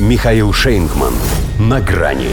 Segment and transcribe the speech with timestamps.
[0.00, 1.12] Михаил Шейнгман.
[1.58, 2.28] На грани.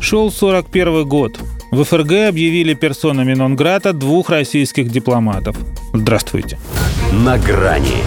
[0.00, 1.40] Шел 41 год.
[1.70, 5.56] В ФРГ объявили персонами Нонграта двух российских дипломатов.
[5.92, 6.58] Здравствуйте.
[7.12, 8.02] На грани.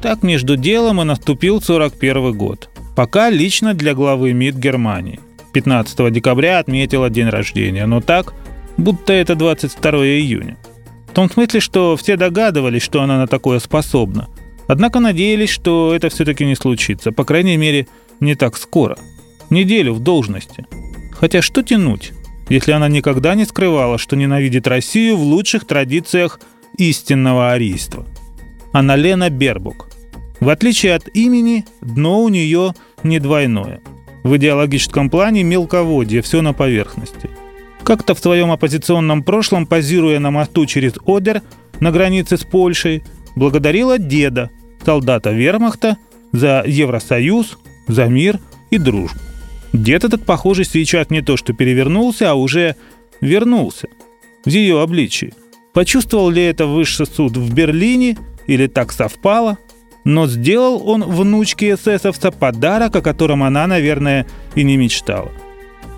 [0.00, 2.70] Так между делом и наступил 41 год.
[2.94, 5.20] Пока лично для главы МИД Германии.
[5.52, 8.32] 15 декабря отметила день рождения, но так,
[8.76, 10.56] будто это 22 июня.
[11.08, 14.28] В том смысле, что все догадывались, что она на такое способна.
[14.66, 17.88] Однако надеялись, что это все-таки не случится, по крайней мере,
[18.20, 18.96] не так скоро.
[19.50, 20.66] Неделю в должности.
[21.12, 22.12] Хотя что тянуть,
[22.48, 26.40] если она никогда не скрывала, что ненавидит Россию в лучших традициях
[26.78, 28.06] истинного арийства.
[28.72, 29.88] Она Лена Бербук.
[30.40, 33.80] В отличие от имени, дно у нее не двойное.
[34.24, 37.30] В идеологическом плане мелководье, все на поверхности–
[37.82, 41.42] как-то в своем оппозиционном прошлом, позируя на мосту через Одер
[41.80, 43.02] на границе с Польшей,
[43.36, 44.50] благодарила деда,
[44.84, 45.96] солдата вермахта,
[46.32, 47.58] за Евросоюз,
[47.88, 48.38] за мир
[48.70, 49.18] и дружбу.
[49.72, 52.76] Дед этот, похоже, сейчас не то что перевернулся, а уже
[53.20, 53.88] вернулся
[54.44, 55.34] в ее обличии.
[55.72, 59.58] Почувствовал ли это высший суд в Берлине или так совпало?
[60.04, 65.30] Но сделал он внучке эсэсовца подарок, о котором она, наверное, и не мечтала.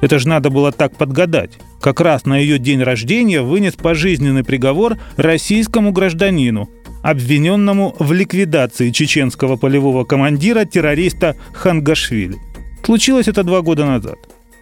[0.00, 1.52] Это же надо было так подгадать
[1.84, 6.70] как раз на ее день рождения вынес пожизненный приговор российскому гражданину,
[7.04, 12.36] обвиненному в ликвидации чеченского полевого командира террориста Хангашвили.
[12.82, 14.16] Случилось это два года назад.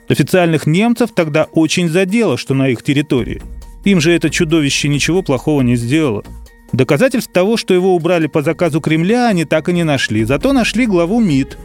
[0.08, 3.40] Официальных немцев тогда очень задело, что на их территории.
[3.84, 6.24] Им же это чудовище ничего плохого не сделало.
[6.72, 10.24] Доказательств того, что его убрали по заказу Кремля, они так и не нашли.
[10.24, 11.56] Зато нашли главу МИД,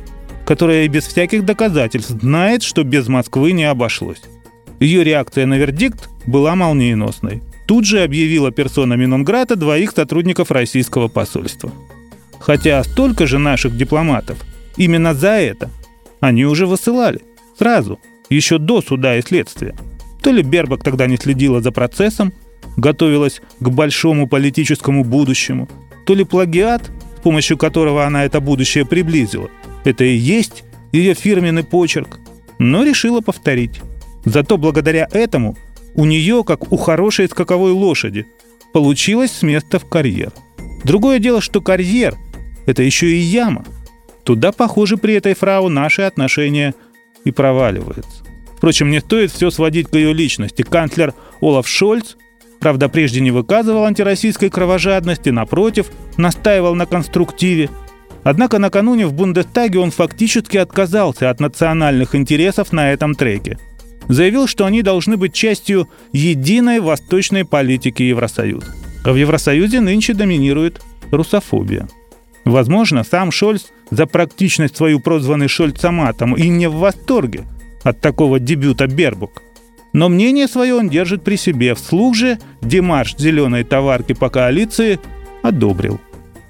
[0.45, 4.21] которая и без всяких доказательств знает, что без Москвы не обошлось.
[4.79, 7.41] Ее реакция на вердикт была молниеносной.
[7.67, 11.71] Тут же объявила персона Минонграта двоих сотрудников российского посольства.
[12.39, 14.37] Хотя столько же наших дипломатов
[14.77, 15.69] именно за это
[16.21, 17.21] они уже высылали.
[17.59, 19.75] Сразу, еще до суда и следствия.
[20.23, 22.33] То ли Бербак тогда не следила за процессом,
[22.77, 25.67] готовилась к большому политическому будущему,
[26.05, 29.49] то ли плагиат, с помощью которого она это будущее приблизила,
[29.83, 30.63] это и есть
[30.93, 32.19] ее фирменный почерк,
[32.59, 33.81] но решила повторить.
[34.25, 35.57] Зато благодаря этому
[35.97, 38.27] у нее, как у хорошей скаковой лошади,
[38.71, 40.31] получилось с места в карьер.
[40.83, 42.15] Другое дело, что карьер–
[42.65, 43.65] это еще и яма.
[44.23, 46.75] Туда, похоже, при этой фрау наши отношения
[47.25, 48.23] и проваливаются.
[48.55, 50.61] Впрочем, не стоит все сводить к ее личности.
[50.61, 52.15] Канцлер Олаф Шольц,
[52.59, 57.69] правда, прежде не выказывал антироссийской кровожадности, напротив, настаивал на конструктиве.
[58.23, 63.57] Однако накануне в Бундестаге он фактически отказался от национальных интересов на этом треке–
[64.07, 68.73] заявил, что они должны быть частью единой восточной политики Евросоюза.
[69.03, 70.81] В Евросоюзе нынче доминирует
[71.11, 71.87] русофобия.
[72.45, 77.43] Возможно, сам Шольц за практичность свою прозванный Шольцаматом и не в восторге
[77.83, 79.41] от такого дебюта Бербук.
[79.93, 81.73] Но мнение свое он держит при себе.
[81.75, 84.99] Вслух же Димаш зеленой товарки по коалиции
[85.41, 85.99] одобрил.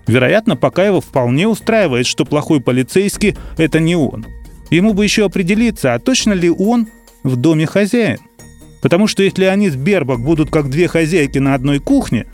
[0.08, 4.26] Вероятно, пока его вполне устраивает, что плохой полицейский– это не он.
[4.70, 6.88] Ему бы еще определиться, а точно ли он
[7.24, 8.20] в доме хозяин.
[8.82, 12.28] Потому что если они с Бербак будут как две хозяйки на одной кухне,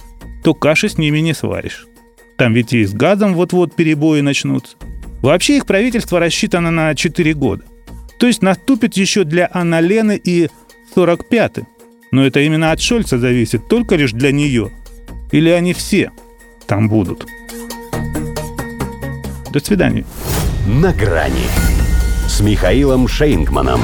[0.43, 1.87] то каши с ними не сваришь.
[2.37, 4.75] Там ведь и с газом вот-вот перебои начнутся.
[5.21, 7.63] Вообще их правительство рассчитано на 4 года.
[8.19, 10.49] То есть наступит еще для Анна и
[10.95, 11.63] 45-й.
[12.11, 14.71] Но это именно от Шольца зависит, только лишь для нее.
[15.31, 16.11] Или они все
[16.67, 17.25] там будут.
[19.51, 20.05] До свидания.
[20.67, 21.47] На грани
[22.27, 23.81] с Михаилом Шейнгманом.